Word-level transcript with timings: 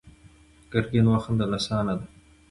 ګرګين 0.71 1.05
وخندل: 1.11 1.51
اسانه 1.57 1.93
ده. 1.99 2.05